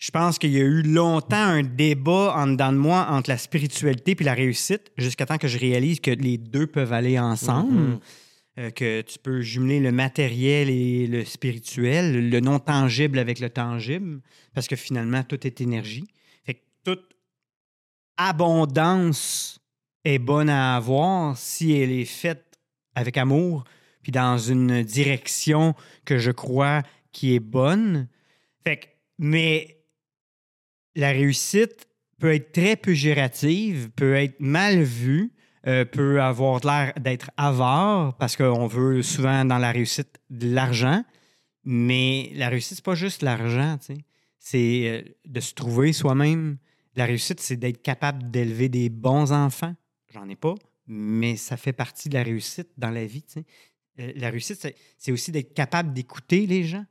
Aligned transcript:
je 0.00 0.10
pense 0.10 0.38
qu'il 0.38 0.50
y 0.50 0.56
a 0.56 0.64
eu 0.64 0.82
longtemps 0.82 1.36
un 1.36 1.62
débat 1.62 2.34
en 2.34 2.46
dedans 2.46 2.72
de 2.72 2.78
moi 2.78 3.06
entre 3.10 3.28
la 3.28 3.36
spiritualité 3.36 4.14
puis 4.14 4.24
la 4.24 4.32
réussite, 4.32 4.90
jusqu'à 4.96 5.26
temps 5.26 5.36
que 5.36 5.46
je 5.46 5.58
réalise 5.58 6.00
que 6.00 6.10
les 6.10 6.38
deux 6.38 6.66
peuvent 6.66 6.92
aller 6.92 7.18
ensemble. 7.18 7.78
Mhm. 7.78 8.00
Euh, 8.58 8.70
que 8.70 9.02
tu 9.02 9.18
peux 9.20 9.42
jumeler 9.42 9.78
le 9.78 9.92
matériel 9.92 10.68
et 10.70 11.06
le 11.06 11.24
spirituel, 11.24 12.30
le 12.30 12.40
non 12.40 12.58
tangible 12.58 13.20
avec 13.20 13.38
le 13.38 13.48
tangible, 13.48 14.20
parce 14.54 14.66
que 14.66 14.74
finalement, 14.74 15.22
tout 15.22 15.46
est 15.46 15.60
énergie. 15.60 16.08
Fait 16.44 16.54
que 16.54 16.60
toute 16.82 17.08
abondance 18.16 19.60
est 20.04 20.18
bonne 20.18 20.48
à 20.48 20.74
avoir 20.74 21.38
si 21.38 21.72
elle 21.72 21.92
est 21.92 22.04
faite 22.04 22.58
avec 22.96 23.16
amour, 23.18 23.64
puis 24.02 24.10
dans 24.10 24.36
une 24.36 24.82
direction 24.82 25.74
que 26.04 26.18
je 26.18 26.32
crois 26.32 26.82
qui 27.12 27.36
est 27.36 27.40
bonne. 27.40 28.08
Fait 28.64 28.78
que, 28.78 28.86
mais 29.18 29.79
la 30.94 31.10
réussite 31.10 31.86
peut 32.18 32.34
être 32.34 32.52
très 32.52 32.76
péjorative, 32.76 33.90
peut 33.90 34.14
être 34.14 34.38
mal 34.40 34.82
vue, 34.82 35.32
euh, 35.66 35.84
peut 35.84 36.22
avoir 36.22 36.60
l'air 36.64 36.92
d'être 37.00 37.30
avare 37.36 38.16
parce 38.16 38.36
qu'on 38.36 38.66
veut 38.66 39.02
souvent 39.02 39.44
dans 39.44 39.58
la 39.58 39.72
réussite 39.72 40.18
de 40.30 40.54
l'argent. 40.54 41.04
Mais 41.64 42.30
la 42.34 42.48
réussite, 42.48 42.76
c'est 42.76 42.84
pas 42.84 42.94
juste 42.94 43.22
l'argent. 43.22 43.78
C'est 44.38 44.88
euh, 44.88 45.02
de 45.26 45.40
se 45.40 45.54
trouver 45.54 45.92
soi-même. 45.92 46.56
La 46.96 47.04
réussite, 47.04 47.40
c'est 47.40 47.56
d'être 47.56 47.82
capable 47.82 48.30
d'élever 48.30 48.68
des 48.68 48.88
bons 48.88 49.32
enfants. 49.32 49.74
J'en 50.12 50.28
ai 50.28 50.36
pas, 50.36 50.54
mais 50.86 51.36
ça 51.36 51.56
fait 51.56 51.72
partie 51.72 52.08
de 52.08 52.14
la 52.14 52.22
réussite 52.22 52.70
dans 52.76 52.90
la 52.90 53.04
vie. 53.04 53.24
Euh, 53.98 54.12
La 54.16 54.30
réussite, 54.30 54.74
c'est 54.98 55.12
aussi 55.12 55.30
d'être 55.30 55.54
capable 55.54 55.92
d'écouter 55.92 56.46
les 56.46 56.64
gens, 56.64 56.84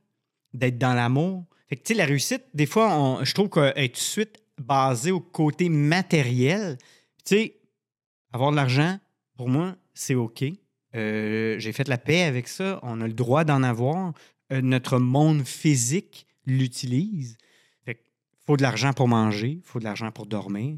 d'être 0.54 0.78
dans 0.78 0.94
l'amour. 0.94 1.44
Fait 1.70 1.76
que, 1.76 1.82
tu 1.82 1.94
sais, 1.94 1.98
la 1.98 2.04
réussite, 2.04 2.42
des 2.52 2.66
fois, 2.66 3.20
je 3.22 3.32
trouve 3.32 3.48
qu'elle 3.48 3.72
est 3.76 3.88
tout 3.88 3.94
de 3.94 3.98
suite 3.98 4.42
basée 4.58 5.12
au 5.12 5.20
côté 5.20 5.68
matériel. 5.68 6.76
Tu 7.24 7.36
sais, 7.36 7.60
avoir 8.32 8.50
de 8.50 8.56
l'argent, 8.56 8.98
pour 9.36 9.48
moi, 9.48 9.76
c'est 9.94 10.16
OK. 10.16 10.44
Euh, 10.96 11.58
J'ai 11.60 11.72
fait 11.72 11.86
la 11.86 11.96
paix 11.96 12.22
avec 12.22 12.48
ça. 12.48 12.80
On 12.82 13.00
a 13.00 13.06
le 13.06 13.12
droit 13.12 13.44
d'en 13.44 13.62
avoir. 13.62 14.14
Euh, 14.52 14.60
notre 14.60 14.98
monde 14.98 15.44
physique 15.44 16.26
l'utilise. 16.44 17.38
Fait 17.84 18.02
faut 18.44 18.56
de 18.56 18.62
l'argent 18.62 18.92
pour 18.92 19.06
manger, 19.06 19.60
faut 19.62 19.78
de 19.78 19.84
l'argent 19.84 20.10
pour 20.10 20.26
dormir. 20.26 20.76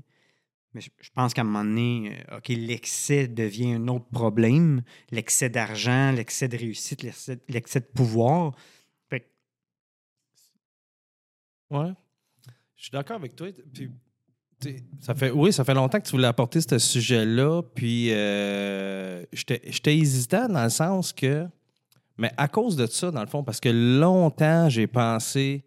Mais 0.74 0.82
je 0.82 1.10
pense 1.14 1.32
qu'à 1.32 1.40
un 1.40 1.44
moment 1.44 1.64
donné, 1.64 2.18
euh, 2.30 2.36
OK, 2.36 2.48
l'excès 2.48 3.28
devient 3.28 3.72
un 3.72 3.88
autre 3.88 4.10
problème. 4.12 4.82
L'excès 5.10 5.48
d'argent, 5.48 6.12
l'excès 6.12 6.48
de 6.48 6.56
réussite, 6.58 7.02
l'excès 7.48 7.80
de 7.80 7.86
pouvoir. 7.86 8.54
Ouais. 11.72 11.92
Je 12.76 12.82
suis 12.82 12.90
d'accord 12.92 13.16
avec 13.16 13.34
toi. 13.34 13.48
Puis, 13.72 13.90
ça 15.00 15.14
fait, 15.14 15.30
oui, 15.30 15.52
ça 15.52 15.64
fait 15.64 15.74
longtemps 15.74 15.98
que 15.98 16.06
tu 16.06 16.12
voulais 16.12 16.28
apporter 16.28 16.60
ce 16.60 16.78
sujet-là. 16.78 17.62
Puis, 17.74 18.12
euh, 18.12 19.24
j'étais 19.32 19.96
hésitant 19.96 20.48
dans 20.48 20.64
le 20.64 20.70
sens 20.70 21.12
que. 21.12 21.46
Mais 22.18 22.30
à 22.36 22.46
cause 22.46 22.76
de 22.76 22.86
ça, 22.86 23.10
dans 23.10 23.22
le 23.22 23.26
fond, 23.26 23.42
parce 23.42 23.58
que 23.58 23.70
longtemps, 23.70 24.68
j'ai 24.68 24.86
pensé 24.86 25.64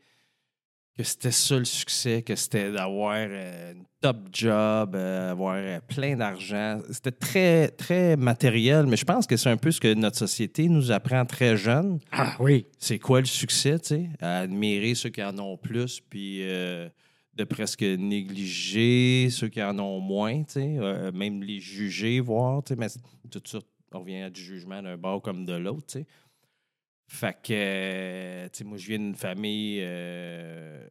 que 0.98 1.04
c'était 1.04 1.32
ça 1.32 1.58
le 1.60 1.66
succès, 1.66 2.22
que 2.22 2.36
c'était 2.36 2.72
d'avoir 2.72 3.16
euh, 3.18 3.74
une 3.74 3.84
top 4.00 4.18
job, 4.32 4.96
euh, 4.96 5.32
avoir 5.32 5.56
euh, 5.58 5.80
plein 5.86 6.16
d'argent. 6.16 6.80
C'était 6.90 7.12
très, 7.12 7.68
très 7.70 8.16
matériel, 8.16 8.86
mais 8.86 8.96
je 8.96 9.04
pense 9.04 9.28
que 9.28 9.36
c'est 9.36 9.50
un 9.50 9.58
peu 9.58 9.72
ce 9.72 9.82
que 9.82 9.94
notre 9.94 10.18
société 10.18 10.70
nous 10.70 10.92
apprend 10.92 11.26
très 11.26 11.58
jeune 11.58 12.00
Ah 12.12 12.36
oui. 12.40 12.66
c'est 12.80 13.00
quoi 13.00 13.20
le 13.20 13.26
succès, 13.26 13.78
tu 13.80 13.88
sais? 13.88 14.10
À 14.22 14.40
admirer 14.40 14.96
ceux 14.96 15.10
qui 15.10 15.22
en 15.22 15.38
ont 15.38 15.58
plus, 15.58 16.00
puis 16.00 16.40
euh, 16.44 16.88
de 17.34 17.44
presque 17.44 17.84
négliger 17.84 19.30
ceux 19.32 19.50
qui 19.50 19.62
en 19.62 19.78
ont 19.80 20.00
moins, 20.00 20.44
tu 20.44 20.54
sais? 20.54 21.12
Même 21.14 21.44
les 21.44 21.60
juger, 21.60 22.20
voir, 22.22 22.64
tu 22.64 22.74
sais? 22.74 22.80
Mais 22.80 22.88
tout 23.30 23.42
ça, 23.46 23.60
on 23.92 24.00
revient 24.00 24.22
à 24.22 24.30
du 24.30 24.42
jugement 24.42 24.82
d'un 24.82 24.98
bord 24.98 25.22
comme 25.22 25.46
de 25.46 25.54
l'autre, 25.54 25.88
tu 25.88 26.00
sais? 26.00 26.06
Fait 27.08 27.38
que, 27.42 27.54
euh, 27.54 28.50
tu 28.50 28.60
sais, 28.60 28.64
moi, 28.64 28.78
je 28.78 28.88
viens 28.88 28.98
d'une 28.98 29.16
famille 29.16 29.80
euh, 29.82 30.88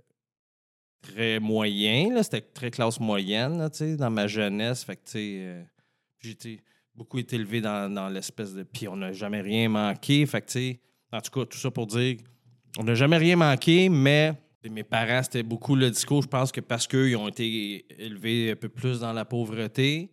très 1.02 1.40
moyenne. 1.40 2.22
C'était 2.22 2.40
très 2.40 2.70
classe 2.70 3.00
moyenne, 3.00 3.68
dans 3.98 4.10
ma 4.10 4.26
jeunesse. 4.26 4.84
Fait 4.84 4.96
que, 4.96 5.10
tu 5.10 5.18
euh, 5.18 5.62
j'ai 6.20 6.60
beaucoup 6.94 7.18
été 7.18 7.36
élevé 7.36 7.60
dans, 7.60 8.12
l'espèce 8.12 8.54
de... 8.54 8.62
Puis 8.62 8.86
on 8.88 8.96
n'a 8.96 9.12
jamais 9.12 9.40
rien 9.40 9.68
manqué. 9.68 10.24
Fait 10.26 10.40
que, 10.40 10.72
en 11.12 11.20
tout 11.20 11.30
cas, 11.30 11.46
tout 11.46 11.58
ça 11.58 11.70
pour 11.70 11.86
dire, 11.86 12.16
on 12.78 12.84
n'a 12.84 12.94
jamais 12.94 13.18
rien 13.18 13.36
manqué, 13.36 13.88
mais 13.88 14.34
mes 14.70 14.84
parents, 14.84 15.22
c'était 15.22 15.42
beaucoup 15.42 15.74
le 15.74 15.90
discours. 15.90 16.22
Je 16.22 16.28
pense 16.28 16.52
que 16.52 16.60
parce 16.60 16.86
qu'ils 16.86 17.16
ont 17.16 17.28
été 17.28 17.84
élevés 18.02 18.52
un 18.52 18.56
peu 18.56 18.68
plus 18.68 19.00
dans 19.00 19.12
la 19.12 19.24
pauvreté, 19.24 20.10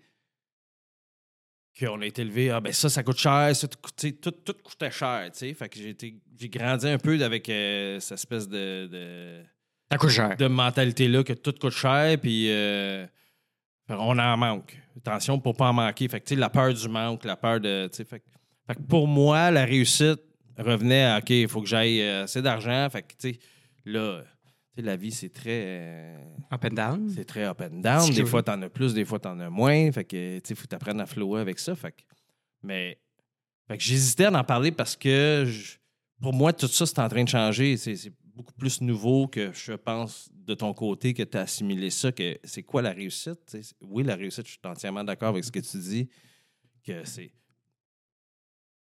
qu'on 1.79 2.01
a 2.01 2.05
été 2.05 2.21
élevé, 2.21 2.49
ah 2.51 2.59
ben 2.59 2.71
ça, 2.73 2.89
ça 2.89 3.01
coûte 3.03 3.17
cher, 3.17 3.55
ça, 3.55 3.67
tout, 3.67 3.79
tout, 4.21 4.31
tout 4.31 4.55
coûtait 4.63 4.91
cher, 4.91 5.29
tu 5.31 5.39
sais. 5.39 5.53
Fait 5.53 5.69
que 5.69 5.77
j'ai 5.79 5.89
été- 5.89 6.15
j'ai 6.39 6.49
grandi 6.49 6.87
un 6.87 6.97
peu 6.97 7.21
avec 7.23 7.47
euh, 7.49 7.99
cette 7.99 8.17
espèce 8.19 8.47
de, 8.47 8.87
de, 8.87 9.41
Ça 9.91 9.97
coûte 9.97 10.09
cher. 10.09 10.35
de 10.37 10.47
mentalité-là 10.47 11.23
que 11.23 11.33
tout 11.33 11.53
coûte 11.59 11.73
cher, 11.73 12.17
puis 12.19 12.47
euh, 12.51 13.05
on 13.89 14.17
en 14.19 14.37
manque. 14.37 14.77
Attention 14.97 15.39
pour 15.39 15.55
pas 15.55 15.69
en 15.69 15.73
manquer. 15.73 16.07
Fait 16.09 16.19
que, 16.19 16.25
tu 16.25 16.35
sais, 16.35 16.39
la 16.39 16.49
peur 16.49 16.73
du 16.73 16.87
manque, 16.89 17.23
la 17.25 17.35
peur 17.37 17.59
de. 17.59 17.89
Fait, 17.93 18.03
que- 18.03 18.25
fait 18.67 18.75
que 18.75 18.81
pour 18.87 19.07
moi, 19.07 19.49
la 19.51 19.63
réussite 19.65 20.19
revenait 20.57 21.05
à 21.05 21.17
OK, 21.19 21.29
il 21.29 21.47
faut 21.47 21.61
que 21.61 21.67
j'aille 21.67 22.01
euh, 22.01 22.23
assez 22.25 22.41
d'argent. 22.41 22.87
Fait 22.91 23.01
que, 23.01 23.13
tu 23.17 23.33
sais, 23.33 23.39
là, 23.85 24.21
la 24.77 24.95
vie, 24.95 25.11
c'est 25.11 25.29
très. 25.29 25.63
euh, 25.65 26.17
Up 26.51 26.63
and 26.65 26.73
down. 26.75 27.09
c'est 27.13 27.25
très 27.25 27.43
up 27.45 27.61
and 27.61 27.81
down. 27.81 28.09
Des 28.11 28.25
fois, 28.25 28.41
t'en 28.43 28.61
as 28.61 28.69
plus, 28.69 28.93
des 28.93 29.05
fois, 29.05 29.19
t'en 29.19 29.39
as 29.39 29.49
moins. 29.49 29.91
Fait 29.91 30.03
que, 30.05 30.39
tu 30.39 30.47
sais, 30.47 30.55
faut 30.55 30.67
t'apprendre 30.67 31.01
à 31.01 31.05
flower 31.05 31.41
avec 31.41 31.59
ça. 31.59 31.75
Fait 31.75 31.91
que, 31.91 32.01
mais, 32.63 32.99
fait 33.67 33.77
que 33.77 33.83
j'hésitais 33.83 34.25
à 34.25 34.31
en 34.31 34.43
parler 34.43 34.71
parce 34.71 34.95
que, 34.95 35.43
je- 35.45 35.77
pour 36.21 36.33
moi, 36.33 36.53
tout 36.53 36.67
ça, 36.67 36.85
c'est 36.85 36.99
en 36.99 37.09
train 37.09 37.23
de 37.23 37.29
changer. 37.29 37.75
C'est 37.77 38.11
beaucoup 38.35 38.53
plus 38.53 38.79
nouveau 38.81 39.27
que 39.27 39.51
je 39.53 39.73
pense 39.73 40.29
de 40.33 40.53
ton 40.53 40.73
côté 40.73 41.13
que 41.13 41.23
tu 41.23 41.37
as 41.37 41.41
assimilé 41.41 41.89
ça. 41.89 42.11
Que 42.11 42.37
c'est 42.43 42.63
quoi 42.63 42.81
la 42.81 42.91
réussite? 42.91 43.57
Oui, 43.81 44.03
la 44.03 44.15
réussite, 44.15 44.45
je 44.45 44.51
suis 44.51 44.59
entièrement 44.63 45.03
d'accord 45.03 45.29
avec 45.29 45.43
ce 45.43 45.51
que 45.51 45.59
tu 45.59 45.77
dis. 45.79 46.09
Que 46.85 47.03
c'est. 47.05 47.31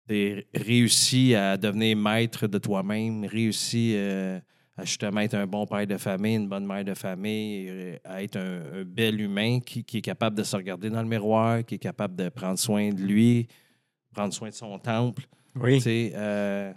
T'es 0.06 0.46
réussi 0.52 1.34
à 1.34 1.56
devenir 1.56 1.96
maître 1.96 2.46
de 2.48 2.58
toi-même, 2.58 3.24
réussi 3.24 3.92
euh, 3.94 4.40
à 4.76 4.84
justement 4.84 5.20
être 5.20 5.34
un 5.34 5.46
bon 5.46 5.66
père 5.66 5.86
de 5.86 5.96
famille, 5.98 6.36
une 6.36 6.48
bonne 6.48 6.66
mère 6.66 6.84
de 6.84 6.94
famille, 6.94 7.98
à 8.04 8.22
être 8.22 8.36
un, 8.36 8.80
un 8.80 8.84
bel 8.84 9.20
humain 9.20 9.60
qui, 9.60 9.84
qui 9.84 9.98
est 9.98 10.02
capable 10.02 10.36
de 10.36 10.42
se 10.42 10.56
regarder 10.56 10.88
dans 10.90 11.02
le 11.02 11.08
miroir, 11.08 11.64
qui 11.64 11.74
est 11.74 11.78
capable 11.78 12.16
de 12.16 12.28
prendre 12.30 12.58
soin 12.58 12.90
de 12.90 13.00
lui, 13.02 13.48
prendre 14.14 14.32
soin 14.32 14.48
de 14.48 14.54
son 14.54 14.78
temple, 14.78 15.24
Oui. 15.56 15.82
euh, 15.86 16.72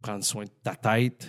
prendre 0.00 0.22
soin 0.24 0.44
de 0.44 0.50
ta 0.62 0.74
tête. 0.76 1.28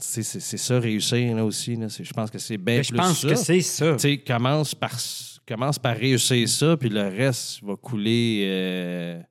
C'est, 0.00 0.22
ça, 0.22 0.78
réussir 0.80 1.34
là, 1.34 1.44
aussi. 1.46 1.76
là. 1.76 1.86
Je 1.88 2.12
pense 2.12 2.30
que 2.30 2.38
c'est 2.38 2.58
bien 2.58 2.78
Mais 2.78 2.82
je 2.82 2.92
pense 2.94 3.22
ça. 3.22 3.28
que 3.28 3.34
c'est 3.36 3.60
ça. 3.62 3.96
Commence 4.26 4.74
par, 4.74 4.92
commence 5.48 5.78
par 5.78 5.96
réussir 5.96 6.46
ça, 6.48 6.76
puis 6.76 6.90
le 6.90 7.02
reste 7.08 7.62
va 7.62 7.74
couler 7.76 8.42
euh, 8.44 9.22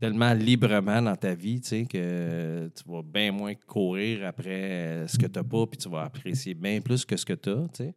tellement 0.00 0.32
librement 0.32 1.02
dans 1.02 1.16
ta 1.16 1.34
vie, 1.34 1.60
tu 1.60 1.68
sais, 1.68 1.84
que 1.86 2.70
tu 2.74 2.82
vas 2.90 3.02
bien 3.02 3.32
moins 3.32 3.54
courir 3.54 4.26
après 4.26 4.50
euh, 4.50 5.08
ce 5.08 5.18
que 5.18 5.26
tu 5.26 5.38
n'as 5.38 5.42
pas, 5.44 5.66
puis 5.66 5.78
tu 5.78 5.88
vas 5.88 6.02
apprécier 6.04 6.54
bien 6.54 6.80
plus 6.80 7.04
que 7.04 7.16
ce 7.16 7.24
que 7.26 7.32
tu 7.32 7.50
as, 7.50 7.66
tu 7.74 7.84
sais. 7.84 7.94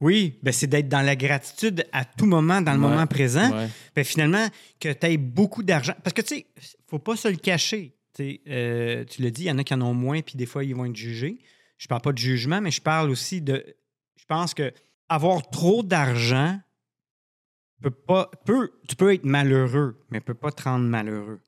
Oui, 0.00 0.38
ben 0.42 0.52
c'est 0.52 0.66
d'être 0.66 0.88
dans 0.88 1.00
la 1.02 1.16
gratitude 1.16 1.86
à 1.92 2.04
tout 2.04 2.26
moment, 2.26 2.60
dans 2.60 2.74
le 2.74 2.80
Ouais. 2.80 2.88
moment 2.88 3.06
présent. 3.06 3.50
Ouais. 3.56 3.68
Ben 3.94 4.04
finalement, 4.04 4.46
que 4.80 4.92
tu 4.92 5.06
aies 5.06 5.16
beaucoup 5.16 5.62
d'argent. 5.62 5.94
Parce 6.02 6.12
que, 6.12 6.20
tu 6.22 6.34
sais, 6.36 6.46
faut 6.88 6.98
pas 6.98 7.16
se 7.16 7.28
le 7.28 7.36
cacher. 7.36 7.94
Euh, 8.20 9.04
tu 9.04 9.22
l'as 9.22 9.30
dit, 9.30 9.42
il 9.42 9.46
y 9.46 9.50
en 9.50 9.58
a 9.58 9.64
qui 9.64 9.72
en 9.74 9.80
ont 9.82 9.94
moins, 9.94 10.20
puis 10.20 10.36
des 10.36 10.46
fois, 10.46 10.62
ils 10.64 10.74
vont 10.74 10.84
être 10.84 10.96
jugés. 10.96 11.38
Je 11.78 11.86
parle 11.88 12.02
pas 12.02 12.12
de 12.12 12.18
jugement, 12.18 12.60
mais 12.60 12.70
je 12.70 12.80
parle 12.82 13.08
aussi 13.10 13.40
de. 13.40 13.64
Je 14.18 14.24
pense 14.26 14.52
que 14.54 14.72
avoir 15.08 15.48
trop 15.50 15.82
d'argent 15.82 16.58
peut 17.82 17.90
pas. 17.90 18.30
Peut, 18.44 18.72
tu 18.88 18.96
peux 18.96 19.12
être 19.12 19.24
malheureux, 19.24 20.04
mais 20.10 20.20
peut 20.20 20.34
pas 20.34 20.50
te 20.50 20.62
rendre 20.62 20.86
malheureux. 20.86 21.40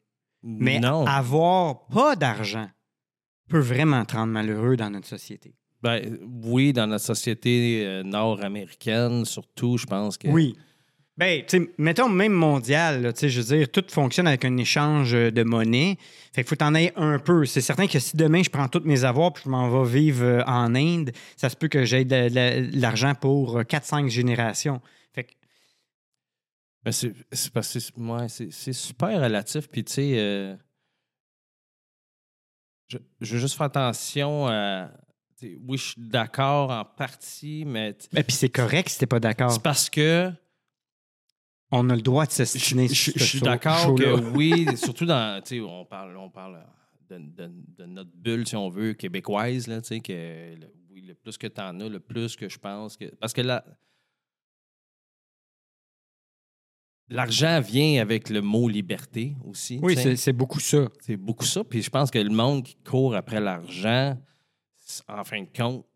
Mais 0.43 0.79
non. 0.79 1.05
avoir 1.07 1.87
pas 1.89 2.15
d'argent 2.15 2.69
peut 3.49 3.59
vraiment 3.59 4.05
te 4.05 4.17
rendre 4.17 4.33
malheureux 4.33 4.77
dans 4.77 4.91
notre 4.91 5.07
société. 5.07 5.55
Ben, 5.83 6.19
oui, 6.45 6.73
dans 6.73 6.87
notre 6.87 7.05
société 7.05 7.85
euh, 7.85 8.03
nord-américaine, 8.03 9.25
surtout, 9.25 9.77
je 9.77 9.87
pense 9.87 10.17
que. 10.17 10.29
Oui. 10.29 10.57
Ben, 11.17 11.43
mettons 11.79 12.11
même 12.11 12.33
mondial, 12.33 13.01
là, 13.01 13.13
je 13.17 13.41
veux 13.41 13.57
dire, 13.57 13.71
tout 13.71 13.85
fonctionne 13.89 14.27
avec 14.27 14.45
un 14.45 14.57
échange 14.59 15.15
euh, 15.15 15.31
de 15.31 15.43
monnaie. 15.45 15.97
Fait 16.35 16.43
qu'il 16.43 16.49
faut 16.49 16.57
t'en 16.57 16.75
aller 16.75 16.93
un 16.97 17.19
peu. 17.19 17.47
C'est 17.47 17.63
certain 17.63 17.87
que 17.87 17.99
si 17.99 18.17
demain 18.17 18.43
je 18.43 18.51
prends 18.51 18.69
tous 18.69 18.83
mes 18.85 19.05
avoirs 19.05 19.33
puis 19.33 19.45
je 19.47 19.51
m'en 19.51 19.71
vais 19.71 19.91
vivre 19.91 20.25
euh, 20.25 20.43
en 20.47 20.75
Inde, 20.75 21.13
ça 21.37 21.49
se 21.49 21.57
peut 21.57 21.69
que 21.69 21.85
j'aie 21.85 22.05
de 22.05 22.79
l'argent 22.79 23.15
pour 23.15 23.61
4-5 23.61 24.09
générations. 24.09 24.83
Que, 26.87 26.91
Ben, 26.91 26.93
c'est 26.93 27.15
c'est 27.33 27.53
parce 27.53 27.73
que 27.73 27.81
c'est- 27.81 27.99
ouais, 27.99 28.29
c'est 28.29 28.73
super 28.73 29.21
relatif. 29.21 29.69
Puis, 29.69 29.85
tu 29.85 29.93
sais, 29.93 30.19
euh, 30.19 30.57
je, 32.89 32.99
je 33.21 33.35
veux 33.35 33.41
juste 33.41 33.57
faire 33.57 33.67
attention 33.67 34.47
à. 34.47 34.91
oui, 35.43 35.77
je 35.79 35.83
suis 35.83 35.95
d'accord 36.01 36.71
en 36.71 36.85
partie, 36.85 37.65
mais 37.67 37.95
t- 37.95 38.07
Et 38.19 38.23
puis 38.23 38.33
c'est 38.37 38.49
correct 38.49 38.89
si 38.89 38.99
t'es 38.99 39.07
pas 39.07 39.21
d'accord. 39.21 39.51
c'est 39.51 39.63
parce 39.63 39.91
que 39.91 40.31
On 41.73 41.91
a 41.91 41.97
le 41.97 42.03
droit 42.03 42.27
de 42.27 42.31
s'estimer. 42.31 42.87
je- 42.89 43.11
je 43.17 43.25
suis 43.25 43.41
d'accord 43.41 43.95
que 43.97 44.05
oui, 44.37 44.77
surtout 44.77 45.05
dans, 45.07 45.43
tu 45.43 45.57
sais, 45.57 45.61
on 45.61 45.85
parle, 45.85 46.17
on 46.17 46.31
parle 46.31 46.65
de, 47.11 47.19
de- 47.19 47.53
de 47.79 47.85
notre 47.87 48.13
bulle, 48.15 48.47
si 48.47 48.55
on 48.57 48.69
veut, 48.71 48.93
québécoise, 48.95 49.67
là, 49.67 49.81
tu 49.81 49.89
sais, 49.89 50.01
que 50.01 50.13
le- 50.55 50.73
oui, 50.91 51.01
le 51.03 51.15
plus 51.15 51.37
que 51.37 51.49
tu 51.49 51.61
en 51.61 51.81
as, 51.81 51.89
le 51.89 51.99
plus 52.01 52.37
que 52.37 52.49
je 52.49 52.59
pense 52.59 52.97
que. 52.97 53.07
Parce 53.17 53.33
que 53.33 53.41
là. 53.41 53.65
L'argent 57.09 57.61
vient 57.61 58.03
avec 58.03 58.29
le 58.31 58.41
mot 58.43 58.69
liberté 58.69 59.37
aussi. 59.45 59.79
Oui, 59.83 59.95
c'est 59.97 60.17
c'est 60.17 60.33
beaucoup 60.33 60.59
ça. 60.61 60.89
C'est 61.01 61.17
beaucoup 61.17 61.45
ça. 61.45 61.63
Puis 61.63 61.83
je 61.83 61.91
pense 61.91 62.11
que 62.11 62.19
le 62.19 62.31
monde 62.31 62.65
qui 62.65 62.77
court 62.85 63.15
après 63.15 63.41
l'argent, 63.41 64.19
en 65.09 65.25
fin 65.25 65.41
de 65.43 65.49
compte, 65.57 65.87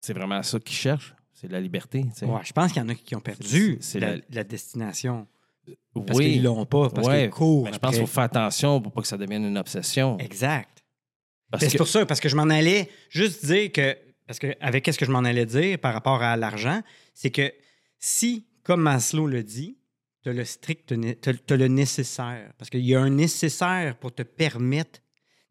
c'est 0.00 0.12
vraiment 0.14 0.42
ça 0.42 0.58
qu'ils 0.58 0.76
cherchent. 0.76 1.14
C'est 1.34 1.50
la 1.50 1.60
liberté. 1.60 2.04
Ouais, 2.22 2.40
je 2.44 2.52
pense 2.52 2.72
qu'il 2.72 2.82
y 2.82 2.84
en 2.84 2.88
a 2.88 2.94
qui 2.94 3.14
ont 3.14 3.20
perdu 3.20 3.76
C'est- 3.80 3.92
c'est 3.92 4.00
la, 4.00 4.16
la- 4.16 4.22
la 4.30 4.44
destination. 4.44 5.26
Parce 5.94 6.18
oui, 6.18 6.32
qu'ils 6.32 6.42
l'ont 6.42 6.64
pas, 6.64 6.88
parce 6.88 7.06
Ouais, 7.06 7.22
qu'ils 7.22 7.30
courent. 7.30 7.68
je 7.72 7.78
pense 7.78 7.90
qu'il 7.92 8.00
faut 8.00 8.06
faire 8.12 8.24
attention 8.24 8.80
pour 8.80 8.90
pas 8.90 9.02
que 9.02 9.06
ça 9.06 9.16
devienne 9.18 9.44
une 9.44 9.58
obsession. 9.58 10.18
Exact. 10.18 10.82
Ben, 11.50 11.58
que, 11.58 11.68
C'est 11.68 11.76
pour 11.78 11.88
ça, 11.88 12.04
parce 12.06 12.20
que 12.20 12.28
je 12.28 12.36
m'en 12.36 12.48
allais 12.48 12.88
juste 13.10 13.44
dire 13.44 13.70
que, 13.70 13.96
parce 14.26 14.38
que 14.38 14.54
avec 14.60 14.82
qu'est-ce 14.84 14.98
que 14.98 15.04
je 15.06 15.10
m'en 15.12 15.20
allais 15.20 15.46
dire 15.46 15.78
par 15.78 15.92
rapport 15.92 16.22
à 16.22 16.36
l'argent, 16.36 16.82
c'est 17.14 17.30
que 17.30 17.52
si, 17.98 18.46
comme 18.68 18.82
Maslow 18.82 19.26
le 19.26 19.42
dit, 19.42 19.78
tu 20.22 20.28
as 20.28 20.32
le 20.34 20.44
strict, 20.44 20.92
tu 21.22 21.34
as 21.54 21.56
le 21.56 21.68
nécessaire, 21.68 22.52
parce 22.58 22.68
qu'il 22.68 22.84
y 22.84 22.94
a 22.94 23.00
un 23.00 23.08
nécessaire 23.08 23.96
pour 23.96 24.14
te 24.14 24.22
permettre. 24.22 25.00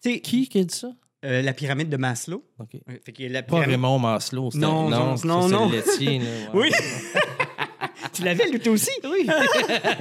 Qui 0.03 0.21
qui 0.21 0.59
a 0.59 0.63
dit 0.63 0.75
ça? 0.75 0.89
euh, 1.25 1.41
la 1.41 1.51
pyramide 1.53 1.89
de 1.89 1.97
Maslow. 1.97 2.45
OK. 2.59 2.75
euh, 2.75 2.93
fait 3.03 3.11
qu'il 3.11 3.25
y 3.25 3.29
a 3.29 3.31
la 3.33 3.41
Pas 3.41 3.55
pyramide- 3.55 3.71
Raymond 3.71 3.97
Maslow. 3.99 4.51
c'était- 4.51 4.63
Non, 4.65 4.87
non, 4.87 5.15
non, 5.25 5.41
c'est 5.47 5.51
non. 5.51 5.67
le 5.69 5.77
laitier. 5.77 6.19
là, 6.19 6.25
ouais. 6.53 6.69
Oui. 6.69 6.71
tu 8.13 8.23
l'avais, 8.23 8.47
lui, 8.51 8.59
toi 8.59 8.73
aussi? 8.73 8.91
Oui. 9.03 9.27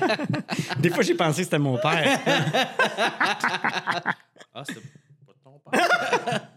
Des 0.80 0.90
fois, 0.90 1.02
j'ai 1.02 1.14
pensé 1.14 1.38
que 1.38 1.44
c'était 1.44 1.58
mon 1.58 1.78
père. 1.78 2.20
Ah, 4.54 4.62
c'était 4.66 4.80
pas 5.26 5.32
ton 5.42 5.58
père. 5.70 6.48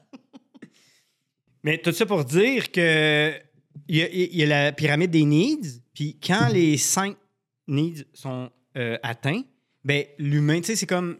Mais 1.64 1.78
tout 1.78 1.94
ça 1.94 2.06
pour 2.06 2.26
dire 2.26 2.70
que 2.72 3.34
il 3.90 3.96
y, 3.98 4.04
a, 4.04 4.10
il 4.10 4.36
y 4.36 4.44
a 4.44 4.46
la 4.46 4.72
pyramide 4.72 5.10
des 5.10 5.26
needs, 5.26 5.82
puis 5.96 6.20
quand 6.20 6.48
les 6.50 6.78
cinq 6.78 7.18
needs 7.68 8.06
sont 8.14 8.52
euh, 8.78 8.98
atteints, 9.02 9.42
ben 9.84 10.06
l'humain, 10.20 10.62
tu 10.62 10.68
sais, 10.68 10.76
c'est 10.76 10.86
comme 10.86 11.18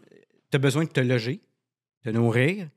tu 0.50 0.56
as 0.56 0.58
besoin 0.58 0.84
de 0.84 0.90
te 0.90 1.00
loger, 1.00 1.40
de 2.04 2.12
nourrir, 2.12 2.70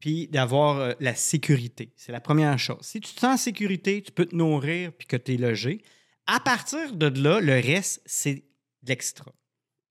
puis 0.00 0.28
d'avoir 0.28 0.78
euh, 0.78 0.92
la 0.98 1.14
sécurité. 1.14 1.92
C'est 1.94 2.10
la 2.10 2.22
première 2.22 2.58
chose. 2.58 2.80
Si 2.80 3.00
tu 3.00 3.14
te 3.14 3.20
sens 3.20 3.34
en 3.34 3.36
sécurité, 3.36 4.00
tu 4.02 4.12
peux 4.12 4.24
te 4.24 4.34
nourrir 4.34 4.92
puis 4.92 5.06
que 5.06 5.16
tu 5.16 5.34
es 5.34 5.36
logé. 5.36 5.82
À 6.26 6.40
partir 6.40 6.94
de 6.94 7.06
là, 7.22 7.40
le 7.40 7.52
reste, 7.52 8.00
c'est 8.06 8.36
de 8.36 8.42
l'extra. 8.88 9.30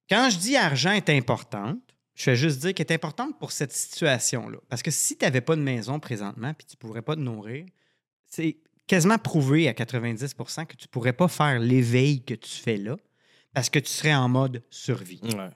Quand 0.10 0.32
je 0.32 0.40
dis 0.40 0.58
argent 0.58 0.92
est 0.92 1.10
importante, 1.12 1.80
je 2.16 2.24
fais 2.24 2.36
juste 2.36 2.60
dire 2.60 2.74
qu'elle 2.74 2.88
est 2.88 2.94
importante 2.94 3.38
pour 3.40 3.52
cette 3.52 3.72
situation-là. 3.72 4.58
Parce 4.68 4.82
que 4.82 4.92
si 4.92 5.16
tu 5.16 5.26
n'avais 5.26 5.42
pas 5.42 5.56
de 5.56 5.62
maison 5.62 6.00
présentement 6.00 6.54
puis 6.56 6.66
tu 6.66 6.76
ne 6.76 6.80
pourrais 6.80 7.02
pas 7.04 7.16
te 7.16 7.22
nourrir, 7.22 7.66
c'est 8.26 8.58
quasiment 8.94 9.18
prouvé 9.18 9.68
à 9.68 9.74
90% 9.74 10.68
que 10.68 10.76
tu 10.76 10.86
ne 10.86 10.92
pourrais 10.92 11.14
pas 11.14 11.28
faire 11.28 11.58
l'éveil 11.58 12.22
que 12.22 12.36
tu 12.36 12.52
fais 12.52 12.78
là 12.78 12.96
parce 13.52 13.72
que 13.72 13.80
tu 13.80 13.90
serais 13.90 14.14
en 14.14 14.30
mode 14.30 14.64
survie. 14.70 15.20
Ouais. 15.24 15.50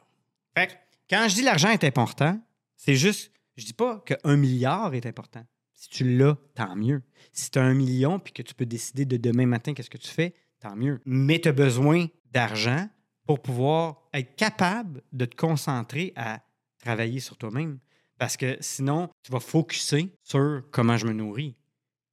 Fait 0.57 0.65
que 0.65 0.73
quand 1.07 1.27
je 1.29 1.35
dis 1.35 1.41
l'argent 1.43 1.69
est 1.69 1.83
important, 1.83 2.41
c'est 2.75 2.95
juste, 2.95 3.31
je 3.55 3.63
dis 3.63 3.73
pas 3.73 4.03
qu'un 4.07 4.37
milliard 4.37 4.95
est 4.95 5.05
important. 5.05 5.45
Si 5.71 5.87
tu 5.87 6.17
l'as, 6.17 6.35
tant 6.55 6.75
mieux. 6.75 7.03
Si 7.31 7.51
tu 7.51 7.59
as 7.59 7.61
un 7.61 7.75
million 7.75 8.17
puis 8.17 8.33
que 8.33 8.41
tu 8.41 8.55
peux 8.55 8.65
décider 8.65 9.05
de 9.05 9.17
demain 9.17 9.45
matin 9.45 9.75
qu'est-ce 9.75 9.91
que 9.91 9.99
tu 9.99 10.09
fais, 10.09 10.33
tant 10.59 10.75
mieux. 10.75 10.99
Mais 11.05 11.39
tu 11.39 11.49
as 11.49 11.53
besoin 11.53 12.07
d'argent 12.31 12.89
pour 13.27 13.39
pouvoir 13.39 14.01
être 14.15 14.35
capable 14.35 15.03
de 15.11 15.25
te 15.25 15.35
concentrer 15.35 16.11
à 16.15 16.41
travailler 16.79 17.19
sur 17.19 17.37
toi-même. 17.37 17.77
Parce 18.17 18.35
que 18.35 18.57
sinon, 18.61 19.09
tu 19.21 19.31
vas 19.31 19.39
focuser 19.39 20.11
sur 20.23 20.63
comment 20.71 20.97
je 20.97 21.05
me 21.05 21.13
nourris, 21.13 21.55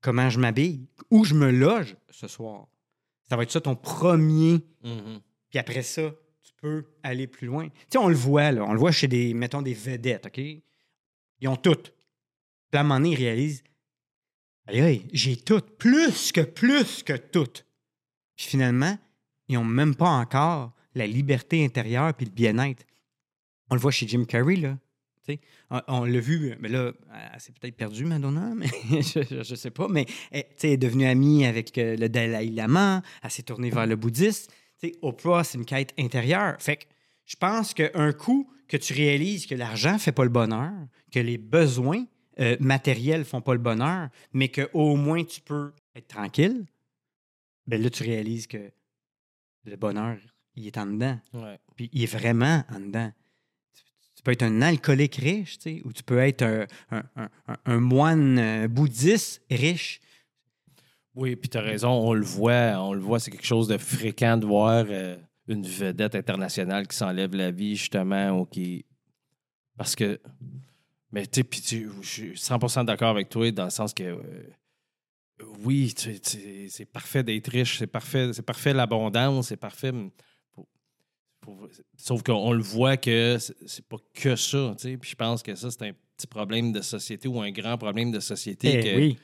comment 0.04 0.28
je 0.28 0.38
m'habille, 0.38 0.86
où 1.10 1.24
je 1.24 1.34
me 1.34 1.50
loge 1.50 1.96
ce 2.10 2.28
soir. 2.28 2.68
Ça 3.26 3.36
va 3.36 3.42
être 3.42 3.50
ça 3.50 3.60
ton 3.62 3.74
premier 3.74 4.60
Mhm. 4.84 5.20
puis 5.48 5.58
après 5.58 5.82
ça, 5.82 6.12
tu 6.42 6.52
peux 6.60 6.84
aller 7.02 7.26
plus 7.26 7.46
loin. 7.46 7.68
Tu 7.70 7.74
sais, 7.92 7.98
on 7.98 8.08
le 8.08 8.14
voit, 8.14 8.52
là. 8.52 8.64
On 8.64 8.74
le 8.74 8.78
voit 8.78 8.92
chez 8.92 9.08
des, 9.08 9.32
mettons, 9.32 9.62
des 9.62 9.72
vedettes, 9.72 10.26
OK? 10.26 10.38
Ils 11.40 11.48
ont 11.48 11.56
tout. 11.56 11.72
Puis 12.70 12.78
à 12.78 12.80
un 12.80 12.82
moment 12.82 12.96
donné, 13.00 13.12
ils 13.12 13.16
réalisent 13.16 13.64
Aïe, 14.66 14.80
aïe, 14.80 15.08
j'ai 15.12 15.36
tout. 15.36 15.60
Plus 15.78 16.32
que 16.32 16.40
plus 16.42 17.02
que 17.02 17.14
tout. 17.14 17.52
Puis 18.36 18.46
finalement, 18.46 18.98
ils 19.48 19.54
n'ont 19.54 19.64
même 19.64 19.94
pas 19.94 20.08
encore 20.08 20.72
la 20.94 21.06
liberté 21.06 21.64
intérieure 21.64 22.14
puis 22.14 22.26
le 22.26 22.32
bien-être. 22.32 22.84
On 23.70 23.74
le 23.74 23.80
voit 23.80 23.90
chez 23.90 24.06
Jim 24.08 24.24
Carrey, 24.24 24.56
là. 24.56 24.78
Sais, 25.26 25.40
on 25.70 25.80
on 25.88 26.04
l'a 26.04 26.20
vu, 26.20 26.54
mais 26.60 26.68
là, 26.68 26.92
elle 27.32 27.40
s'est 27.40 27.52
peut-être 27.52 27.76
perdue, 27.76 28.04
Madonna, 28.04 28.52
mais 28.56 28.66
je, 28.90 29.38
ne 29.38 29.42
sais 29.42 29.70
pas. 29.70 29.88
Mais 29.88 30.04
elle, 30.30 30.44
sais, 30.56 30.68
elle 30.68 30.74
est 30.74 30.76
devenue 30.76 31.06
amie 31.06 31.46
avec 31.46 31.76
euh, 31.78 31.96
le 31.96 32.08
Dalai 32.08 32.50
Lama, 32.50 33.02
elle 33.22 33.30
s'est 33.30 33.42
tournée 33.42 33.70
vers 33.70 33.86
le 33.86 33.96
bouddhisme. 33.96 34.52
Tu 34.78 34.88
sais, 34.88 34.94
Oprah, 35.00 35.44
c'est 35.44 35.56
une 35.56 35.64
quête 35.64 35.94
intérieure. 35.98 36.56
Fait 36.58 36.76
que 36.76 36.84
je 37.24 37.36
pense 37.36 37.72
qu'un 37.72 38.12
coup 38.12 38.50
que 38.68 38.76
tu 38.76 38.92
réalises 38.92 39.46
que 39.46 39.54
l'argent 39.54 39.98
fait 39.98 40.12
pas 40.12 40.24
le 40.24 40.30
bonheur, 40.30 40.72
que 41.10 41.20
les 41.20 41.38
besoins 41.38 42.04
euh, 42.40 42.56
matériels 42.60 43.24
font 43.24 43.40
pas 43.40 43.54
le 43.54 43.60
bonheur, 43.60 44.08
mais 44.32 44.48
qu'au 44.48 44.96
moins 44.96 45.24
tu 45.24 45.40
peux 45.40 45.72
être 45.94 46.08
tranquille, 46.08 46.66
ben 47.66 47.82
là, 47.82 47.88
tu 47.88 48.02
réalises 48.02 48.46
que 48.46 48.70
le 49.64 49.76
bonheur, 49.76 50.18
il 50.54 50.66
est 50.66 50.76
en 50.76 50.86
dedans. 50.86 51.18
Ouais. 51.32 51.58
Puis 51.76 51.88
il 51.92 52.02
est 52.02 52.12
vraiment 52.12 52.62
en 52.70 52.80
dedans. 52.80 53.12
Peux 54.24 54.32
être 54.32 54.42
un 54.42 54.62
alcoolique 54.62 55.16
riche, 55.16 55.58
tu 55.58 55.62
sais, 55.76 55.82
ou 55.84 55.92
tu 55.92 56.02
peux 56.02 56.18
être 56.18 56.42
un, 56.90 57.02
un- 57.66 57.78
moine 57.78 58.38
euh, 58.38 58.68
bouddhiste 58.68 59.42
riche. 59.50 60.00
Oui, 61.14 61.36
puis 61.36 61.48
tu 61.48 61.58
as 61.58 61.60
raison, 61.60 61.90
on 61.90 62.14
le 62.14 62.24
voit, 62.24 62.72
on 62.82 62.94
le 62.94 63.00
voit, 63.00 63.20
c'est 63.20 63.30
quelque 63.30 63.46
chose 63.46 63.68
de 63.68 63.76
fréquent 63.78 64.36
de 64.36 64.46
voir 64.46 64.84
euh, 64.88 65.16
une 65.46 65.64
vedette 65.66 66.14
internationale 66.14 66.88
qui 66.88 66.96
s'enlève 66.96 67.34
la 67.34 67.50
vie, 67.50 67.76
justement, 67.76 68.40
ou 68.40 68.46
qui. 68.46 68.84
Parce 69.76 69.94
que. 69.94 70.18
Mais 71.12 71.26
tu 71.26 71.42
sais, 71.52 71.86
je 72.02 72.08
suis 72.08 72.30
100% 72.32 72.84
d'accord 72.86 73.10
avec 73.10 73.28
toi, 73.28 73.50
dans 73.52 73.64
le 73.64 73.70
sens 73.70 73.92
que. 73.94 74.02
euh, 74.02 74.50
oui, 75.64 75.92
c'est 75.96 76.84
parfait 76.86 77.22
d'être 77.22 77.48
riche, 77.48 77.78
c'est 77.78 77.86
parfait, 77.86 78.32
c'est 78.32 78.43
parfait 78.43 78.72
l'abondance, 78.72 79.48
c'est 79.48 79.56
parfait. 79.56 79.93
Pour- 81.44 81.69
sauf 81.96 82.22
qu'on 82.22 82.53
le 82.53 82.63
voit 82.63 82.96
que 82.96 83.36
c'est 83.39 83.86
pas 83.86 83.96
que 84.15 84.34
ça. 84.34 84.74
Puis 84.81 85.10
je 85.10 85.15
pense 85.15 85.43
que 85.43 85.55
ça, 85.55 85.70
c'est 85.70 85.89
un 85.89 85.93
petit 86.17 86.27
problème 86.27 86.72
de 86.72 86.81
société 86.81 87.29
ou 87.29 87.41
un 87.41 87.51
grand 87.51 87.77
problème 87.77 88.10
de 88.10 88.20
société. 88.20 88.79
Eh 88.79 88.81
que, 88.82 88.96
oui. 88.96 89.19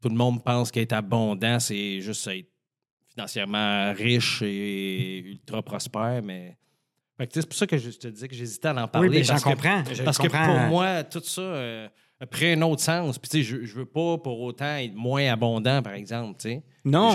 tout 0.00 0.08
le 0.08 0.14
monde 0.14 0.42
pense 0.44 0.70
qu'être 0.70 0.92
abondant, 0.92 1.58
c'est 1.58 2.00
juste 2.00 2.26
être 2.28 2.48
financièrement 3.08 3.92
riche 3.94 4.42
et 4.42 5.18
ultra 5.18 5.62
prospère, 5.62 6.22
mais. 6.22 6.56
C'est 7.30 7.46
pour 7.48 7.56
ça 7.56 7.66
que 7.66 7.78
je 7.78 7.88
te 7.90 8.08
disais 8.08 8.28
que 8.28 8.34
j'hésitais 8.34 8.68
à 8.68 8.76
en 8.84 8.88
parler. 8.88 9.08
oui, 9.08 9.24
j'en 9.24 9.32
parce 9.34 9.44
que- 9.44 9.48
comprends. 9.48 9.82
Parce 10.04 10.18
que 10.18 10.28
pour 10.28 10.68
moi, 10.68 11.02
tout 11.04 11.22
ça 11.24 11.40
euh, 11.40 11.88
pris 12.24 12.52
un 12.52 12.62
autre 12.62 12.80
sens. 12.80 13.18
Puis, 13.18 13.28
tu 13.28 13.36
sais, 13.38 13.42
je, 13.42 13.64
je 13.64 13.74
veux 13.74 13.84
pas 13.84 14.16
pour 14.16 14.40
autant 14.40 14.76
être 14.76 14.94
moins 14.94 15.30
abondant, 15.30 15.82
par 15.82 15.92
exemple, 15.92 16.38
tu 16.40 16.48
sais. 16.48 16.62
Non. 16.84 17.10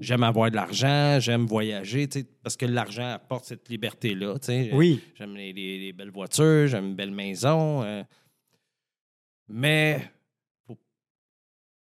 J'aime 0.00 0.22
avoir 0.22 0.50
de 0.50 0.56
l'argent, 0.56 1.18
j'aime 1.18 1.46
voyager, 1.46 2.06
tu 2.06 2.20
sais, 2.20 2.26
parce 2.44 2.56
que 2.56 2.66
l'argent 2.66 3.10
apporte 3.14 3.46
cette 3.46 3.68
liberté-là, 3.68 4.38
tu 4.38 4.46
sais. 4.46 4.70
Oui. 4.72 5.00
J'aime 5.16 5.34
les, 5.34 5.52
les- 5.52 5.78
les 5.78 5.92
belles 5.92 6.10
voitures, 6.10 6.68
j'aime 6.68 6.86
une 6.90 6.94
belle 6.94 7.10
maison. 7.10 7.82
euh, 7.82 8.04
mais 9.48 10.00
faut- 10.66 10.78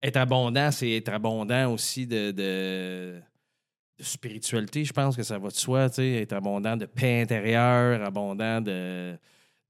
être 0.03 0.17
abondant, 0.17 0.71
c'est 0.71 0.91
être 0.91 1.09
abondant 1.09 1.73
aussi 1.73 2.05
de, 2.05 2.31
de- 2.31 3.19
de 3.97 4.03
spiritualité. 4.03 4.83
Je 4.85 4.93
pense 4.93 5.15
que 5.15 5.23
ça 5.23 5.39
va 5.39 5.49
de 5.49 5.53
soi, 5.53 5.89
tu 5.89 5.95
sais, 5.95 6.11
être 6.21 6.33
abondant 6.33 6.77
de 6.77 6.85
paix 6.85 7.21
intérieure, 7.21 8.03
abondant 8.03 8.61
de. 8.61 9.17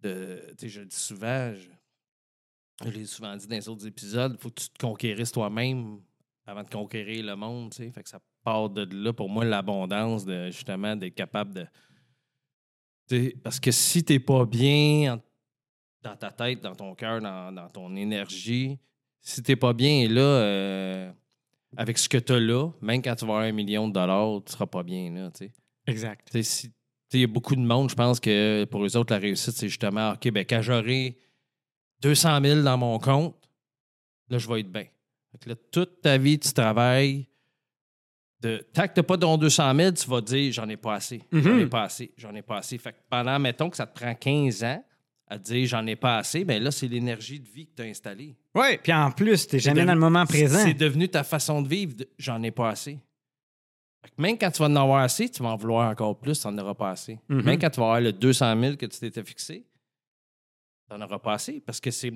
de 0.02 0.42
tu 0.58 0.66
sais, 0.66 0.70
je 0.70 0.80
le 0.82 0.86
dis 0.88 0.96
souvent, 0.96 1.54
je, 1.54 1.68
je 2.86 2.90
l'ai 2.92 3.06
souvent 3.06 3.36
dit 3.36 3.48
dans 3.48 3.56
les 3.56 3.70
autres 3.70 3.88
épisodes, 3.88 4.34
il 4.38 4.42
faut 4.42 4.50
que 4.50 4.62
tu 4.62 4.70
te 4.70 4.78
conquérisses 4.80 5.32
toi-même 5.32 6.00
avant 6.46 6.64
de 6.64 6.70
conquérir 6.70 7.26
le 7.26 7.36
monde, 7.36 7.72
tu 7.72 7.78
sais. 7.84 7.92
Fait 7.92 8.04
que 8.04 8.10
ça 8.10 8.20
part 8.44 8.70
de 8.70 8.88
là, 9.04 9.12
pour 9.14 9.30
moi, 9.30 9.44
l'abondance, 9.46 10.26
de 10.26 10.48
justement, 10.52 10.96
d'être 10.96 11.16
capable 11.16 11.54
de. 11.54 11.66
tu 13.10 13.36
parce 13.44 13.60
que 13.60 13.72
si 13.72 14.04
t'es 14.04 14.20
pas 14.20 14.46
bien 14.46 15.16
en- 15.16 15.22
dans 16.04 16.16
ta 16.16 16.32
tête, 16.32 16.62
dans 16.62 16.76
ton 16.76 16.94
cœur, 16.96 17.20
dans, 17.22 17.52
dans 17.54 17.70
ton 17.70 17.96
énergie, 17.96 18.78
si 19.22 19.42
t'es 19.44 19.56
pas 19.56 19.74
bien 19.74 20.08
là, 20.08 20.22
euh, 20.22 21.12
avec 21.76 21.98
ce 21.98 22.08
que 22.08 22.18
tu 22.18 22.32
as 22.34 22.40
là, 22.40 22.70
même 22.82 23.02
quand 23.02 23.16
tu 23.16 23.26
vas 23.26 23.34
avoir 23.34 23.46
un 23.46 23.52
million 23.52 23.88
de 23.88 23.94
dollars, 23.94 24.42
tu 24.46 24.54
seras 24.54 24.68
pas 24.68 24.84
bien 24.84 25.12
là, 25.12 25.32
tu. 25.32 25.52
Exact. 25.88 26.28
Tu 26.32 26.44
si- 26.44 26.70
tu 27.10 27.18
Il 27.18 27.22
y 27.22 27.24
a 27.24 27.28
beaucoup 27.28 27.56
de 27.56 27.62
monde, 27.62 27.90
je 27.90 27.96
pense 27.96 28.20
que 28.20 28.66
pour 28.66 28.86
eux 28.86 28.96
autres, 28.98 29.14
la 29.14 29.20
réussite, 29.20 29.54
c'est 29.54 29.68
justement, 29.70 30.12
OK, 30.14 30.30
ben, 30.32 30.46
quand 30.48 30.62
j'aurai 30.62 31.18
200 32.02 32.42
000 32.44 32.62
dans 32.64 32.78
mon 32.78 33.00
compte, 33.00 33.50
là, 34.30 34.38
je 34.38 34.48
vais 34.48 34.60
être 34.62 34.72
bien. 34.72 34.86
Fait 35.32 35.38
que 35.40 35.50
là, 35.50 35.56
toute 35.72 36.02
ta 36.02 36.18
vie, 36.18 36.40
tu 36.40 36.52
travailles. 36.54 37.28
De, 38.40 38.64
tant 38.72 38.84
que 38.88 38.94
tu 38.94 39.00
n'as 39.00 39.04
pas 39.04 39.18
don 39.18 39.36
200 39.38 39.74
000, 39.76 39.92
tu 39.94 40.08
vas 40.08 40.22
dire 40.22 40.54
j'en 40.54 40.70
ai 40.70 40.78
pas 40.78 40.94
assez, 40.96 41.24
j'en 41.32 41.58
ai 41.58 41.64
Mhm. 41.64 41.70
pas 41.70 41.84
assez, 41.84 42.12
j'en 42.18 42.36
ai 42.36 42.44
pas 42.44 42.58
assez. 42.58 42.78
Fait 42.78 42.92
que 42.92 42.98
pendant, 43.10 43.40
mettons 43.40 43.68
que 43.70 43.76
ça 43.78 43.88
te 43.88 43.98
prend 44.00 44.14
15 44.14 44.64
ans 44.64 44.84
à 45.28 45.40
te 45.40 45.44
dire 45.46 45.68
j'en 45.68 45.86
ai 45.88 45.96
pas 45.96 46.18
assez, 46.18 46.46
bien 46.46 46.60
là, 46.60 46.70
c'est 46.70 46.88
l'énergie 46.88 47.40
de 47.40 47.48
vie 47.50 47.66
que 47.66 47.72
tu 47.76 47.82
as 47.82 47.86
installée. 47.86 48.36
Oui, 48.54 48.78
puis 48.78 48.94
en 48.94 49.10
plus, 49.10 49.48
t'es 49.48 49.58
jamais 49.58 49.78
devenu- 49.82 49.88
dans 49.88 49.94
le 49.96 50.00
moment 50.00 50.26
présent. 50.28 50.60
C'est 50.64 50.76
devenu 50.76 51.10
ta 51.10 51.24
façon 51.24 51.64
de 51.64 51.68
vivre. 51.68 51.96
j'en 52.20 52.42
ai 52.44 52.52
pas 52.52 52.70
assez. 52.70 53.00
Fait 54.04 54.10
que 54.16 54.22
même 54.22 54.38
quand 54.38 54.52
tu 54.52 54.60
vas 54.60 54.68
en 54.70 54.76
avoir 54.76 55.02
assez, 55.02 55.28
tu 55.30 55.42
vas 55.42 55.50
en 55.50 55.56
vouloir 55.58 55.90
encore 55.90 56.16
plus, 56.20 56.40
tu 56.40 56.48
n'en 56.48 56.58
auras 56.60 56.76
pas 56.76 56.92
assez. 56.92 57.18
Mhm. 57.30 57.42
Même 57.42 57.58
quand 57.60 57.72
tu 57.72 57.80
vas 57.80 57.88
avoir 57.88 58.02
le 58.02 58.14
200 58.14 58.56
000 58.62 58.76
que 58.76 58.86
tu 58.86 59.00
t'étais 59.00 59.24
fixé, 59.24 59.66
tu 60.88 60.96
n'en 60.96 61.02
auras 61.06 61.20
pas 61.20 61.34
assez 61.34 61.60
parce 61.60 61.80
que 61.80 61.92
c'est. 61.92 62.12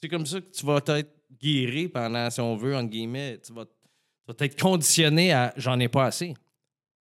C'est 0.00 0.08
comme 0.08 0.26
ça 0.26 0.40
que 0.40 0.50
tu 0.50 0.66
vas 0.66 0.82
être 0.98 1.16
guéri 1.40 1.88
pendant, 1.88 2.28
si 2.30 2.40
on 2.40 2.54
veut, 2.54 2.76
entre 2.76 2.90
guillemets, 2.90 3.38
tu 3.38 3.52
vas, 3.52 3.64
tu 3.64 3.70
vas 4.28 4.34
être 4.44 4.60
conditionné 4.60 5.32
à 5.32 5.52
j'en 5.56 5.78
ai 5.80 5.88
pas 5.88 6.06
assez. 6.06 6.34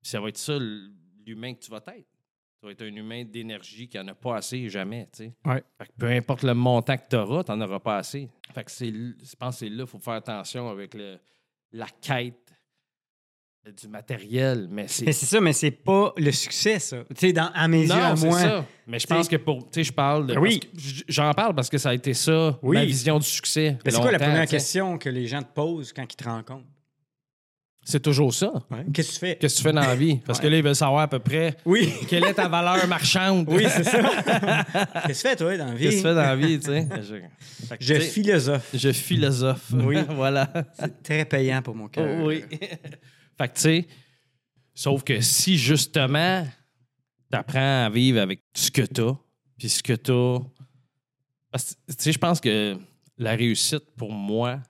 Puis 0.02 0.12
ça 0.12 0.20
va 0.22 0.30
être 0.30 0.38
ça 0.38 0.58
l'humain 1.26 1.54
que 1.54 1.60
tu 1.60 1.72
vas 1.72 1.78
être. 1.78 2.08
Tu 2.60 2.66
vas 2.66 2.72
être 2.72 2.84
un 2.84 2.96
humain 2.96 3.26
d'énergie 3.26 3.88
qui 3.88 3.98
n'en 3.98 4.08
a 4.08 4.16
pas 4.16 4.38
assez 4.38 4.70
jamais, 4.70 5.08
tu 5.12 5.26
sais. 5.26 5.34
Ouais. 5.46 5.64
Fait 5.78 5.88
que 5.88 5.92
peu 5.98 6.08
importe 6.08 6.44
le 6.44 6.54
montant 6.54 6.98
que 6.98 7.08
tu 7.10 7.16
auras, 7.16 7.44
tu 7.44 7.52
n'en 7.52 7.62
auras 7.62 7.80
pas 7.80 7.98
assez. 7.98 8.30
Fait 8.54 8.64
que 8.64 8.72
je 8.72 9.36
pense 9.36 9.56
que 9.56 9.60
c'est 9.60 9.70
là 9.70 9.84
qu'il 9.84 9.88
faut 9.92 10.00
faire 10.00 10.14
attention 10.14 10.70
avec 10.70 10.94
le, 10.94 11.20
la 11.74 11.88
quête 12.02 12.45
du 13.72 13.88
matériel. 13.88 14.68
Mais 14.70 14.86
c'est. 14.88 15.06
Mais 15.06 15.12
c'est 15.14 15.26
ça, 15.26 15.42
mais 15.42 15.54
c'est 15.54 15.72
pas 15.72 16.14
le 16.18 16.32
succès, 16.32 16.80
ça. 16.80 16.98
Tu 17.10 17.28
sais, 17.28 17.34
dans- 17.34 17.50
à 17.54 17.68
mes 17.68 17.84
yeux, 17.84 17.92
à 17.92 18.16
moi. 18.16 18.40
ça. 18.40 18.66
Mais 18.88 19.00
je 19.00 19.08
pense 19.08 19.28
que 19.28 19.36
pour. 19.38 19.64
Tu 19.64 19.80
sais, 19.80 19.84
je 19.86 19.94
parle 19.94 20.28
de. 20.28 20.38
Oui. 20.38 20.60
que 20.60 20.68
j- 20.80 21.04
J'en 21.08 21.32
parle 21.34 21.56
parce 21.56 21.70
que 21.70 21.78
ça 21.78 21.90
a 21.90 21.94
été 21.94 22.14
ça, 22.14 22.58
Oui. 22.62 22.78
ma 22.78 22.86
vision 22.86 23.18
du 23.20 23.26
succès. 23.28 23.78
Mais 23.86 23.92
c'est 23.92 24.00
quoi 24.02 24.12
la 24.12 24.20
première 24.20 24.46
question 24.48 24.98
que 24.98 25.10
les 25.10 25.28
gens 25.28 25.42
te 25.42 25.54
posent 25.54 25.94
quand 25.94 26.04
ils 26.12 26.16
te 26.16 26.24
rencontrent? 26.24 26.66
C'est 27.88 28.00
toujours 28.02 28.34
ça. 28.34 28.52
Qu'est-ce 28.92 29.10
que 29.10 29.14
tu 29.14 29.20
fais? 29.20 29.36
Qu'est-ce 29.36 29.54
que 29.54 29.58
tu 29.60 29.64
fais 29.66 29.74
dans 29.74 29.82
la 29.82 29.96
vie? 29.96 30.18
Parce 30.26 30.40
que 30.40 30.48
là, 30.48 30.58
ils 30.58 30.64
veulent 30.64 30.74
savoir 30.76 31.02
à 31.04 31.08
peu 31.08 31.20
près 31.20 31.56
Oui, 31.66 31.94
quelle 32.10 32.24
est 32.24 32.34
ta 32.34 32.48
valeur 32.48 32.88
marchande. 32.88 33.46
oui, 33.48 33.64
c'est 33.70 33.84
ça. 33.84 34.00
Qu'est-ce 35.06 35.22
que 35.24 35.28
tu 35.28 35.30
fais, 35.30 35.36
toi, 35.36 35.56
dans 35.58 35.66
la 35.68 35.74
vie? 35.76 35.84
Qu'est-ce 35.84 35.98
que 35.98 36.02
tu 36.02 36.08
fais 36.08 36.16
dans 36.16 36.22
la 36.22 36.36
vie, 36.36 36.60
tu 36.60 36.66
sais? 36.66 36.88
Je, 37.80 37.94
philosophe. 38.00 38.70
je 38.74 38.92
philosophe. 38.92 39.72
Oui. 39.74 39.98
voilà. 40.10 40.52
C'est 40.80 41.04
très 41.04 41.26
payant 41.26 41.62
pour 41.62 41.76
mon 41.76 41.88
cœur. 41.88 42.22
Oh 42.24 42.28
oui. 42.28 42.44
Fait 43.38 43.50
que, 43.50 43.54
tu 43.56 43.62
sais, 43.62 43.88
sauf 44.74 45.04
que 45.04 45.22
si 45.22 45.58
justement, 45.58 46.46
tu 47.32 47.38
apprends 47.38 47.86
à 47.86 47.90
vivre 47.90 48.20
avec 48.20 48.42
ce 48.56 48.72
que 48.72 48.82
tu 48.82 49.02
as, 49.02 49.18
puis 49.58 49.70
ce 49.70 49.84
que 49.84 49.94
tu 49.94 50.12
as. 50.12 50.40
Parce 51.52 51.76
que, 51.76 51.94
tu 51.94 52.04
sais, 52.04 52.12
je 52.12 52.20
pense 52.20 52.40
que 52.40 52.78
la 53.18 53.36
réussite 53.36 53.92
pour 53.96 54.12
moi, 54.12 54.62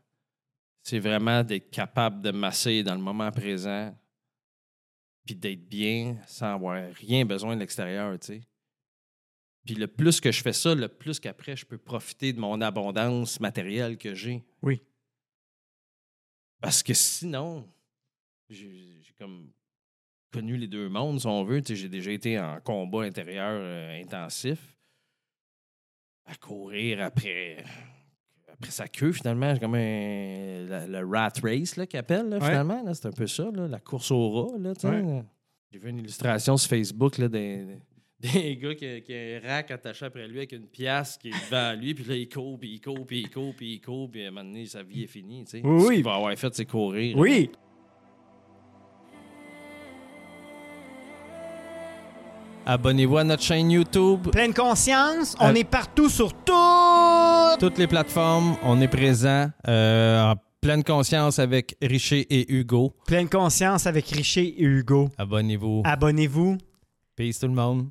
c'est 0.84 1.00
vraiment 1.00 1.44
d'être 1.44 1.72
capable 1.72 2.22
de 2.22 2.32
masser 2.32 2.84
dans 2.84 2.96
le 2.96 3.02
moment 3.02 3.32
présent, 3.32 3.96
puis 5.26 5.36
d'être 5.36 5.68
bien 5.68 6.18
sans 6.28 6.54
avoir 6.54 6.80
rien 6.94 7.26
besoin 7.26 7.56
de 7.56 7.62
l'extérieur, 7.62 8.18
tu 8.20 8.28
sais. 8.28 8.42
Puis 9.66 9.74
le 9.74 9.88
plus 9.88 10.22
que 10.22 10.32
je 10.32 10.44
fais 10.44 10.54
ça, 10.54 10.76
le 10.76 10.88
plus 10.88 11.20
qu'après, 11.20 11.56
je 11.56 11.66
peux 11.66 11.80
profiter 11.80 12.34
de 12.34 12.40
mon 12.40 12.62
abondance 12.62 13.40
matérielle 13.40 13.98
que 13.98 14.14
j'ai. 14.14 14.46
Oui. 14.62 14.80
Parce 16.62 16.84
que 16.84 16.94
sinon, 16.94 17.68
j'ai 18.50 19.14
comme 19.18 19.50
connu 20.32 20.58
les 20.58 20.68
deux 20.68 20.90
mondes, 20.90 21.20
si 21.20 21.28
on 21.28 21.44
veut. 21.44 21.62
J'ai 21.66 21.90
déjà 21.90 22.12
été 22.12 22.40
en 22.40 22.60
combat 22.62 23.04
intérieur 23.04 23.52
euh, 23.54 24.02
intensif, 24.02 24.60
à 26.26 26.36
courir 26.36 27.02
après, 27.04 27.64
après 28.52 28.72
sa 28.72 28.88
queue, 28.88 29.12
finalement. 29.12 29.54
C'est 29.54 29.60
comme 29.60 29.76
un, 29.76 30.66
la- 30.68 30.88
le 30.88 31.06
rat 31.08 31.32
race 31.44 31.76
là, 31.78 31.86
là, 31.86 32.38
Ouais. 32.38 32.40
finalement. 32.42 32.84
là. 32.84 32.94
C'est 32.94 33.08
un 33.08 33.12
peu 33.12 33.28
ça, 33.28 33.50
là, 33.54 33.68
la 33.68 33.80
course 33.80 34.12
au 34.12 34.30
rat. 34.32 34.58
Là. 34.58 34.74
Ouais. 34.84 35.24
J'ai 35.72 35.80
vu 35.80 35.90
une 35.90 36.00
illustration 36.00 36.58
sur 36.58 36.70
Facebook 36.70 37.18
là, 37.18 37.28
des, 37.28 37.66
des 38.20 38.58
gars 38.58 38.76
qui, 38.76 39.02
qui 39.04 39.14
a 39.14 39.38
un 39.38 39.40
rack 39.42 39.72
attaché 39.72 40.06
après 40.06 40.28
lui 40.28 40.38
avec 40.38 40.54
une 40.54 40.68
pièce 40.68 41.18
qui 41.18 41.30
est 41.30 41.32
devant 41.32 41.80
lui, 41.80 41.94
puis 41.94 42.04
là, 42.06 42.16
il 42.16 42.30
court, 42.30 42.58
puis 42.58 42.74
il 42.74 42.82
court, 42.82 43.06
puis 43.06 43.22
il 43.22 43.30
court, 43.30 43.54
puis 43.56 43.74
il 43.74 43.82
court, 43.82 44.10
puis 44.10 44.24
à 44.26 44.28
un 44.28 44.32
moment 44.32 44.46
donné, 44.46 44.66
sa 44.66 44.84
vie 44.84 45.04
est 45.04 45.08
finie. 45.08 45.44
tu 45.44 45.52
sais. 45.52 45.62
Oui, 45.64 45.82
Ce 45.82 45.88
oui. 45.88 45.96
qu'il 45.96 46.04
va 46.06 46.16
avoir 46.16 46.36
fait, 46.38 46.54
c'est 46.56 46.66
courir. 46.66 47.18
Oui. 47.18 47.52
Abonnez-vous 52.68 53.18
à 53.18 53.24
notre 53.24 53.44
chaîne 53.44 53.70
YouTube. 53.70 54.30
Pleine 54.32 54.54
conscience, 54.54 55.36
on 55.40 55.54
est 55.54 55.64
partout 55.64 56.10
sur 56.10 56.34
tout. 56.34 56.52
Toutes 57.60 57.78
les 57.78 57.86
plateformes, 57.86 58.56
on 58.64 58.82
est 58.82 58.88
présent 58.88 59.50
euh, 59.68 60.32
en 60.32 60.34
pleine 60.62 60.84
conscience 60.84 61.38
avec 61.38 61.78
Richer 61.80 62.26
et 62.28 62.52
Hugo. 62.52 62.96
Pleine 63.06 63.30
conscience 63.30 63.86
avec 63.86 64.08
Richer 64.08 64.48
et 64.58 64.64
Hugo. 64.64 65.10
Abonnez-vous. 65.20 65.84
Abonnez-vous. 65.86 66.58
Peace 67.16 67.40
tout 67.40 67.48
le 67.48 67.54
monde. 67.54 67.90